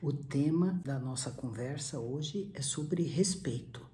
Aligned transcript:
O 0.00 0.12
tema 0.12 0.80
da 0.84 0.96
nossa 0.96 1.28
conversa 1.32 1.98
hoje 1.98 2.52
é 2.54 2.62
sobre 2.62 3.02
respeito. 3.02 3.84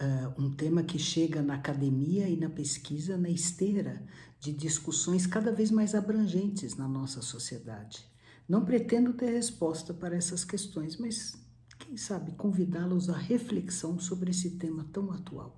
Uh, 0.00 0.42
um 0.42 0.50
tema 0.50 0.82
que 0.82 0.98
chega 0.98 1.40
na 1.40 1.54
academia 1.54 2.28
e 2.28 2.36
na 2.36 2.50
pesquisa 2.50 3.16
na 3.16 3.30
esteira 3.30 4.04
de 4.40 4.52
discussões 4.52 5.28
cada 5.28 5.52
vez 5.52 5.70
mais 5.70 5.94
abrangentes 5.94 6.76
na 6.76 6.88
nossa 6.88 7.22
sociedade. 7.22 8.04
Não 8.48 8.64
pretendo 8.64 9.12
ter 9.12 9.30
resposta 9.30 9.94
para 9.94 10.16
essas 10.16 10.44
questões, 10.44 10.96
mas 10.96 11.36
quem 11.78 11.96
sabe 11.96 12.32
convidá-los 12.32 13.08
à 13.08 13.16
reflexão 13.16 13.96
sobre 14.00 14.32
esse 14.32 14.58
tema 14.58 14.88
tão 14.92 15.12
atual. 15.12 15.56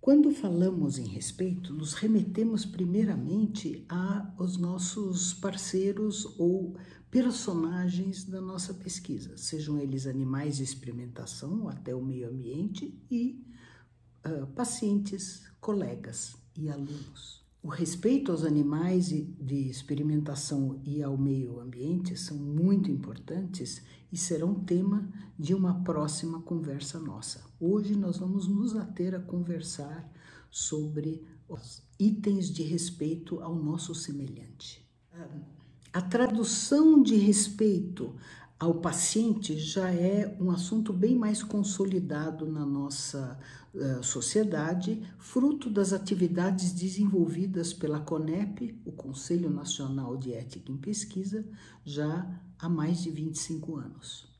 Quando 0.00 0.32
falamos 0.32 0.98
em 0.98 1.06
respeito, 1.06 1.72
nos 1.72 1.94
remetemos 1.94 2.64
primeiramente 2.64 3.86
aos 3.88 4.56
nossos 4.56 5.32
parceiros 5.32 6.24
ou 6.40 6.76
personagens 7.12 8.24
da 8.24 8.40
nossa 8.40 8.72
pesquisa, 8.72 9.36
sejam 9.36 9.78
eles 9.78 10.06
animais 10.06 10.56
de 10.56 10.62
experimentação 10.62 11.68
até 11.68 11.94
o 11.94 12.02
meio 12.02 12.26
ambiente 12.30 12.98
e 13.10 13.46
uh, 14.26 14.46
pacientes, 14.46 15.42
colegas 15.60 16.34
e 16.56 16.70
alunos. 16.70 17.44
O 17.62 17.68
respeito 17.68 18.32
aos 18.32 18.44
animais 18.44 19.08
de 19.08 19.68
experimentação 19.68 20.80
e 20.86 21.02
ao 21.02 21.18
meio 21.18 21.60
ambiente 21.60 22.16
são 22.16 22.38
muito 22.38 22.90
importantes 22.90 23.82
e 24.10 24.16
serão 24.16 24.54
tema 24.54 25.06
de 25.38 25.54
uma 25.54 25.84
próxima 25.84 26.40
conversa 26.40 26.98
nossa. 26.98 27.44
Hoje 27.60 27.94
nós 27.94 28.16
vamos 28.16 28.48
nos 28.48 28.74
ater 28.74 29.14
a 29.14 29.20
conversar 29.20 30.10
sobre 30.50 31.22
os 31.46 31.82
itens 32.00 32.50
de 32.50 32.62
respeito 32.62 33.38
ao 33.40 33.54
nosso 33.54 33.94
semelhante. 33.94 34.82
A 35.92 36.00
tradução 36.00 37.02
de 37.02 37.16
respeito 37.16 38.14
ao 38.58 38.76
paciente 38.76 39.58
já 39.58 39.92
é 39.92 40.34
um 40.40 40.50
assunto 40.50 40.90
bem 40.90 41.14
mais 41.14 41.42
consolidado 41.42 42.50
na 42.50 42.64
nossa 42.64 43.38
uh, 43.74 44.02
sociedade, 44.02 45.02
fruto 45.18 45.68
das 45.68 45.92
atividades 45.92 46.72
desenvolvidas 46.72 47.74
pela 47.74 48.00
CONEP, 48.00 48.80
o 48.86 48.92
Conselho 48.92 49.50
Nacional 49.50 50.16
de 50.16 50.32
Ética 50.32 50.72
em 50.72 50.78
Pesquisa, 50.78 51.44
já 51.84 52.40
há 52.58 52.70
mais 52.70 53.02
de 53.02 53.10
25 53.10 53.76
anos. 53.76 54.32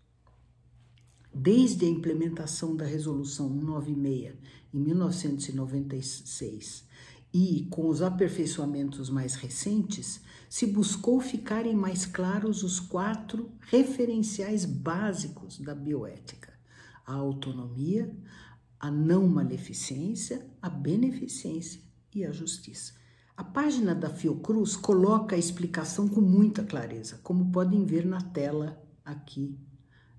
Desde 1.34 1.84
a 1.84 1.88
implementação 1.88 2.74
da 2.74 2.86
Resolução 2.86 3.50
196 3.50 4.36
em 4.72 4.78
1996 4.78 6.90
e 7.32 7.66
com 7.70 7.88
os 7.88 8.02
aperfeiçoamentos 8.02 9.08
mais 9.08 9.34
recentes, 9.34 10.20
se 10.48 10.66
buscou 10.66 11.20
ficarem 11.20 11.74
mais 11.74 12.04
claros 12.04 12.62
os 12.62 12.78
quatro 12.78 13.50
referenciais 13.60 14.64
básicos 14.64 15.58
da 15.58 15.74
bioética: 15.74 16.52
a 17.06 17.14
autonomia, 17.14 18.14
a 18.78 18.90
não 18.90 19.26
maleficência, 19.26 20.46
a 20.60 20.68
beneficência 20.68 21.80
e 22.14 22.24
a 22.24 22.30
justiça. 22.30 22.94
A 23.34 23.42
página 23.42 23.94
da 23.94 24.10
Fiocruz 24.10 24.76
coloca 24.76 25.34
a 25.34 25.38
explicação 25.38 26.06
com 26.06 26.20
muita 26.20 26.62
clareza, 26.62 27.18
como 27.22 27.50
podem 27.50 27.86
ver 27.86 28.04
na 28.04 28.20
tela 28.20 28.80
aqui 29.02 29.58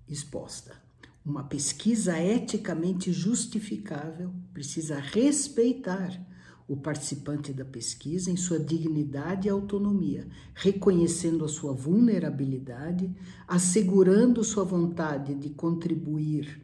exposta. 0.08 0.82
Uma 1.24 1.44
pesquisa 1.44 2.20
eticamente 2.20 3.14
justificável 3.14 4.34
precisa 4.52 5.00
respeitar 5.00 6.20
o 6.68 6.78
participante 6.78 7.52
da 7.52 7.66
pesquisa 7.66 8.32
em 8.32 8.38
sua 8.38 8.60
dignidade 8.60 9.48
e 9.48 9.52
autonomia, 9.52 10.28
reconhecendo 10.54 11.44
a 11.44 11.50
sua 11.50 11.74
vulnerabilidade, 11.74 13.14
assegurando 13.48 14.44
sua 14.44 14.64
vontade 14.64 15.34
de 15.36 15.50
contribuir 15.50 16.62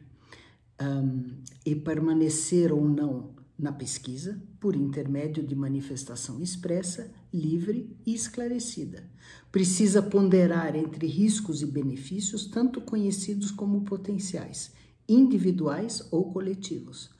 um, 0.80 1.42
e 1.64 1.74
permanecer 1.74 2.72
ou 2.72 2.88
não 2.88 3.34
na 3.58 3.72
pesquisa, 3.72 4.42
por 4.58 4.74
intermédio 4.74 5.42
de 5.46 5.54
manifestação 5.54 6.40
expressa, 6.40 7.12
livre 7.32 7.94
e 8.06 8.14
esclarecida. 8.14 9.04
Precisa 9.52 10.00
ponderar 10.00 10.74
entre 10.74 11.06
riscos 11.06 11.60
e 11.60 11.66
benefícios, 11.66 12.46
tanto 12.46 12.80
conhecidos 12.80 13.50
como 13.50 13.82
potenciais, 13.82 14.72
individuais 15.06 16.08
ou 16.10 16.32
coletivos 16.32 17.10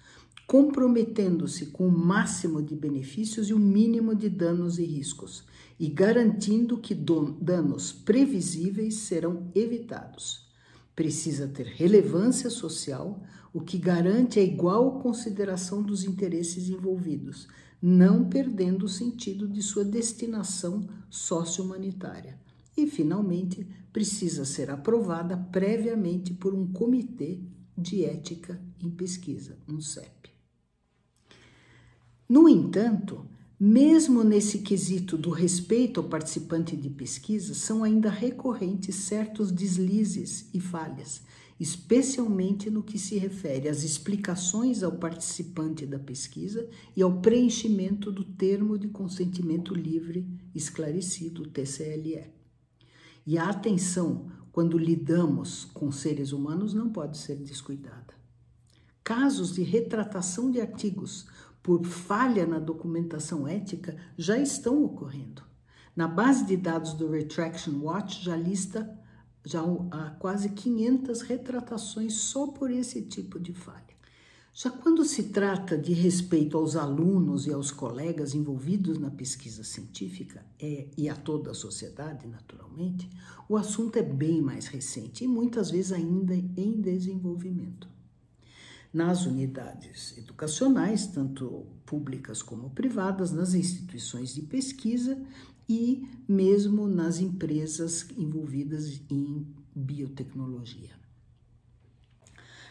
comprometendo-se 0.50 1.66
com 1.66 1.86
o 1.86 1.96
máximo 1.96 2.60
de 2.60 2.74
benefícios 2.74 3.50
e 3.50 3.54
o 3.54 3.58
mínimo 3.58 4.16
de 4.16 4.28
danos 4.28 4.80
e 4.80 4.84
riscos, 4.84 5.44
e 5.78 5.88
garantindo 5.88 6.76
que 6.76 6.92
danos 6.92 7.92
previsíveis 7.92 8.96
serão 8.96 9.48
evitados. 9.54 10.50
Precisa 10.96 11.46
ter 11.46 11.66
relevância 11.66 12.50
social, 12.50 13.22
o 13.54 13.60
que 13.60 13.78
garante 13.78 14.40
a 14.40 14.42
igual 14.42 14.98
consideração 14.98 15.84
dos 15.84 16.02
interesses 16.02 16.68
envolvidos, 16.68 17.46
não 17.80 18.28
perdendo 18.28 18.86
o 18.86 18.88
sentido 18.88 19.46
de 19.46 19.62
sua 19.62 19.84
destinação 19.84 20.84
socio-humanitária. 21.08 22.40
E, 22.76 22.88
finalmente, 22.88 23.68
precisa 23.92 24.44
ser 24.44 24.68
aprovada 24.68 25.36
previamente 25.36 26.34
por 26.34 26.52
um 26.52 26.66
comitê 26.72 27.38
de 27.78 28.04
ética 28.04 28.60
em 28.82 28.90
pesquisa, 28.90 29.56
um 29.68 29.80
CEP. 29.80 30.39
No 32.30 32.48
entanto, 32.48 33.26
mesmo 33.58 34.22
nesse 34.22 34.60
quesito 34.60 35.18
do 35.18 35.30
respeito 35.30 35.98
ao 35.98 36.08
participante 36.08 36.76
de 36.76 36.88
pesquisa, 36.88 37.54
são 37.54 37.82
ainda 37.82 38.08
recorrentes 38.08 38.94
certos 38.94 39.50
deslizes 39.50 40.48
e 40.54 40.60
falhas, 40.60 41.22
especialmente 41.58 42.70
no 42.70 42.84
que 42.84 43.00
se 43.00 43.18
refere 43.18 43.68
às 43.68 43.82
explicações 43.82 44.84
ao 44.84 44.92
participante 44.92 45.84
da 45.84 45.98
pesquisa 45.98 46.70
e 46.96 47.02
ao 47.02 47.20
preenchimento 47.20 48.12
do 48.12 48.22
termo 48.22 48.78
de 48.78 48.86
consentimento 48.86 49.74
livre 49.74 50.24
esclarecido, 50.54 51.48
TCLE. 51.48 52.30
E 53.26 53.38
a 53.38 53.48
atenção 53.48 54.30
quando 54.52 54.78
lidamos 54.78 55.64
com 55.64 55.90
seres 55.90 56.30
humanos 56.30 56.72
não 56.72 56.90
pode 56.90 57.18
ser 57.18 57.34
descuidada. 57.38 58.14
Casos 59.02 59.52
de 59.52 59.64
retratação 59.64 60.52
de 60.52 60.60
artigos 60.60 61.26
por 61.62 61.84
falha 61.84 62.46
na 62.46 62.58
documentação 62.58 63.46
ética 63.46 63.96
já 64.16 64.38
estão 64.38 64.82
ocorrendo. 64.84 65.42
Na 65.94 66.08
base 66.08 66.46
de 66.46 66.56
dados 66.56 66.94
do 66.94 67.10
Retraction 67.10 67.80
Watch 67.82 68.24
já 68.24 68.36
lista 68.36 68.98
já 69.44 69.62
há 69.90 70.10
quase 70.18 70.50
500 70.50 71.22
retratações 71.22 72.14
só 72.14 72.46
por 72.48 72.70
esse 72.70 73.02
tipo 73.02 73.38
de 73.38 73.52
falha. 73.54 73.90
Já 74.52 74.70
quando 74.70 75.04
se 75.04 75.24
trata 75.24 75.78
de 75.78 75.92
respeito 75.92 76.58
aos 76.58 76.76
alunos 76.76 77.46
e 77.46 77.52
aos 77.52 77.70
colegas 77.70 78.34
envolvidos 78.34 78.98
na 78.98 79.10
pesquisa 79.10 79.62
científica 79.62 80.44
é, 80.60 80.88
e 80.98 81.08
a 81.08 81.14
toda 81.14 81.52
a 81.52 81.54
sociedade, 81.54 82.26
naturalmente, 82.26 83.08
o 83.48 83.56
assunto 83.56 83.96
é 83.96 84.02
bem 84.02 84.42
mais 84.42 84.66
recente 84.66 85.24
e 85.24 85.28
muitas 85.28 85.70
vezes 85.70 85.92
ainda 85.92 86.34
em 86.34 86.80
desenvolvimento 86.80 87.88
nas 88.92 89.24
unidades 89.24 90.16
educacionais, 90.18 91.06
tanto 91.06 91.66
públicas 91.86 92.42
como 92.42 92.70
privadas, 92.70 93.30
nas 93.30 93.54
instituições 93.54 94.34
de 94.34 94.42
pesquisa 94.42 95.20
e 95.68 96.08
mesmo 96.28 96.88
nas 96.88 97.20
empresas 97.20 98.08
envolvidas 98.16 99.00
em 99.08 99.46
biotecnologia. 99.74 100.90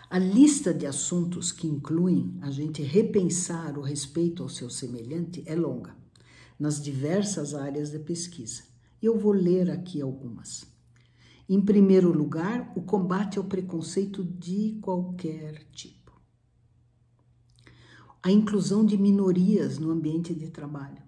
A 0.09 0.17
lista 0.17 0.73
de 0.73 0.85
assuntos 0.85 1.51
que 1.51 1.67
incluem 1.67 2.35
a 2.41 2.49
gente 2.49 2.81
repensar 2.81 3.77
o 3.77 3.81
respeito 3.81 4.43
ao 4.43 4.49
seu 4.49 4.69
semelhante 4.69 5.43
é 5.45 5.55
longa, 5.55 5.95
nas 6.59 6.81
diversas 6.81 7.53
áreas 7.53 7.91
da 7.91 7.99
pesquisa. 7.99 8.63
Eu 9.01 9.17
vou 9.17 9.31
ler 9.31 9.69
aqui 9.69 10.01
algumas. 10.01 10.65
Em 11.47 11.61
primeiro 11.61 12.11
lugar, 12.11 12.73
o 12.75 12.81
combate 12.81 13.37
ao 13.37 13.43
preconceito 13.43 14.23
de 14.23 14.77
qualquer 14.81 15.63
tipo 15.71 15.98
a 18.21 18.31
inclusão 18.31 18.85
de 18.85 18.97
minorias 18.97 19.79
no 19.79 19.91
ambiente 19.91 20.33
de 20.33 20.49
trabalho, 20.49 21.01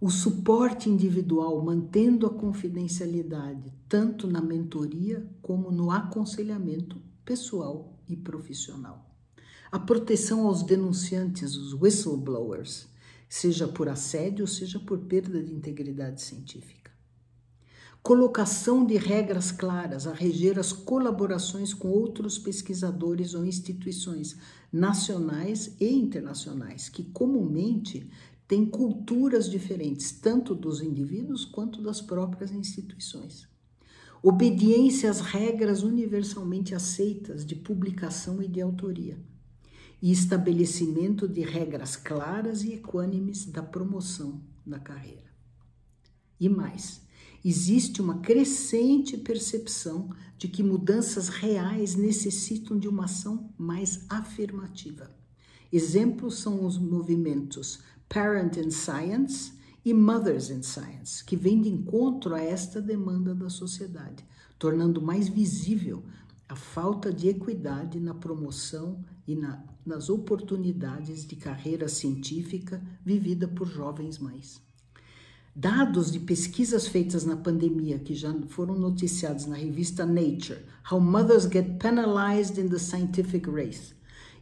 o 0.00 0.08
suporte 0.08 0.88
individual 0.88 1.64
mantendo 1.64 2.26
a 2.26 2.30
confidencialidade 2.30 3.72
tanto 3.88 4.26
na 4.28 4.40
mentoria 4.40 5.28
como 5.42 5.70
no 5.72 5.90
aconselhamento 5.90 7.02
pessoal 7.24 7.98
e 8.08 8.14
profissional. 8.14 9.10
A 9.72 9.80
proteção 9.80 10.46
aos 10.46 10.62
denunciantes, 10.62 11.56
os 11.56 11.72
whistleblowers, 11.72 12.88
seja 13.28 13.66
por 13.66 13.88
assédio, 13.88 14.46
seja 14.46 14.78
por 14.78 14.98
perda 15.00 15.42
de 15.42 15.52
integridade 15.52 16.22
científica 16.22 16.85
colocação 18.06 18.86
de 18.86 18.96
regras 18.96 19.50
claras 19.50 20.06
a 20.06 20.12
reger 20.12 20.60
as 20.60 20.72
colaborações 20.72 21.74
com 21.74 21.88
outros 21.88 22.38
pesquisadores 22.38 23.34
ou 23.34 23.44
instituições 23.44 24.36
nacionais 24.72 25.74
e 25.80 25.88
internacionais, 25.92 26.88
que 26.88 27.02
comumente 27.02 28.08
têm 28.46 28.64
culturas 28.64 29.50
diferentes, 29.50 30.12
tanto 30.12 30.54
dos 30.54 30.80
indivíduos 30.80 31.44
quanto 31.44 31.82
das 31.82 32.00
próprias 32.00 32.52
instituições. 32.52 33.48
obediência 34.22 35.10
às 35.10 35.20
regras 35.20 35.82
universalmente 35.82 36.76
aceitas 36.76 37.44
de 37.44 37.56
publicação 37.56 38.40
e 38.40 38.46
de 38.46 38.60
autoria, 38.60 39.18
e 40.00 40.12
estabelecimento 40.12 41.26
de 41.26 41.40
regras 41.40 41.96
claras 41.96 42.62
e 42.62 42.74
equânimes 42.74 43.46
da 43.46 43.64
promoção 43.64 44.40
da 44.64 44.78
carreira. 44.78 45.26
E 46.38 46.48
mais, 46.48 47.04
existe 47.48 48.02
uma 48.02 48.18
crescente 48.18 49.16
percepção 49.16 50.10
de 50.36 50.48
que 50.48 50.64
mudanças 50.64 51.28
reais 51.28 51.94
necessitam 51.94 52.76
de 52.76 52.88
uma 52.88 53.04
ação 53.04 53.54
mais 53.56 54.04
afirmativa. 54.08 55.08
Exemplos 55.72 56.40
são 56.40 56.66
os 56.66 56.76
movimentos 56.76 57.78
Parent 58.08 58.56
in 58.56 58.72
Science 58.72 59.52
e 59.84 59.94
Mothers 59.94 60.50
in 60.50 60.60
Science, 60.64 61.24
que 61.24 61.36
vêm 61.36 61.60
de 61.62 61.68
encontro 61.68 62.34
a 62.34 62.40
esta 62.40 62.82
demanda 62.82 63.32
da 63.32 63.48
sociedade, 63.48 64.26
tornando 64.58 65.00
mais 65.00 65.28
visível 65.28 66.02
a 66.48 66.56
falta 66.56 67.12
de 67.12 67.28
equidade 67.28 68.00
na 68.00 68.12
promoção 68.12 69.04
e 69.24 69.36
na, 69.36 69.62
nas 69.84 70.10
oportunidades 70.10 71.24
de 71.24 71.36
carreira 71.36 71.88
científica 71.88 72.82
vivida 73.04 73.46
por 73.46 73.68
jovens 73.68 74.18
mães. 74.18 74.65
Dados 75.58 76.12
de 76.12 76.20
pesquisas 76.20 76.86
feitas 76.86 77.24
na 77.24 77.34
pandemia, 77.34 77.98
que 77.98 78.14
já 78.14 78.30
foram 78.48 78.78
noticiados 78.78 79.46
na 79.46 79.56
revista 79.56 80.04
Nature, 80.04 80.66
How 80.92 81.00
Mothers 81.00 81.44
Get 81.44 81.78
Penalized 81.78 82.58
in 82.58 82.68
the 82.68 82.78
Scientific 82.78 83.48
Race, 83.48 83.94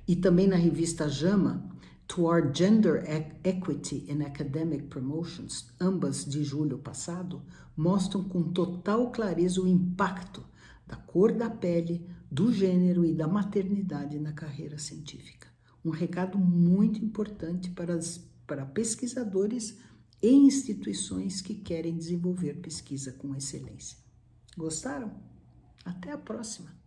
e 0.08 0.16
também 0.16 0.48
na 0.48 0.56
revista 0.56 1.08
JAMA, 1.08 1.70
Toward 2.08 2.58
Gender 2.58 3.04
Equity 3.44 4.06
in 4.10 4.22
Academic 4.22 4.88
Promotions, 4.88 5.72
ambas 5.80 6.24
de 6.24 6.42
julho 6.42 6.78
passado, 6.78 7.42
mostram 7.76 8.24
com 8.24 8.52
total 8.52 9.12
clareza 9.12 9.62
o 9.62 9.68
impacto 9.68 10.44
da 10.84 10.96
cor 10.96 11.30
da 11.30 11.48
pele, 11.48 12.10
do 12.28 12.52
gênero 12.52 13.04
e 13.04 13.14
da 13.14 13.28
maternidade 13.28 14.18
na 14.18 14.32
carreira 14.32 14.78
científica. 14.78 15.46
Um 15.84 15.90
recado 15.90 16.36
muito 16.36 17.04
importante 17.04 17.70
para, 17.70 17.94
as, 17.94 18.18
para 18.48 18.66
pesquisadores 18.66 19.78
e 20.24 20.32
instituições 20.32 21.42
que 21.42 21.54
querem 21.54 21.94
desenvolver 21.94 22.54
pesquisa 22.54 23.12
com 23.12 23.34
excelência. 23.34 23.98
Gostaram? 24.56 25.12
Até 25.84 26.12
a 26.12 26.16
próxima! 26.16 26.83